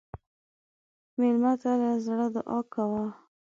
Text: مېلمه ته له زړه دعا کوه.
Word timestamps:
مېلمه 1.19 1.53
ته 1.61 1.71
له 1.81 1.91
زړه 2.05 2.27
دعا 2.35 2.59
کوه. 2.73 3.05